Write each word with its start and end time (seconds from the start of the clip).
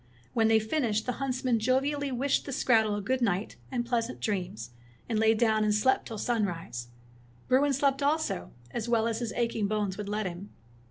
When 0.33 0.47
they 0.47 0.57
finished, 0.57 1.05
the 1.05 1.11
huntsman 1.21 1.59
jovially 1.59 2.11
wished 2.11 2.45
the 2.47 2.51
skrattel 2.51 2.95
a 2.97 3.01
good 3.01 3.21
night 3.21 3.57
and 3.71 3.85
pleasant 3.85 4.19
dreams, 4.19 4.71
and 5.07 5.19
lay 5.19 5.35
down 5.35 5.63
and 5.63 5.75
slept 5.75 6.07
till 6.07 6.17
sunrise. 6.17 6.87
Bruin 7.47 7.71
slept 7.71 8.01
also, 8.01 8.49
as 8.71 8.89
well 8.89 9.07
as 9.07 9.19
his 9.19 9.31
aching 9.33 9.67
bones 9.67 9.97
would 9.99 10.09
let 10.09 10.25
him. 10.25 10.49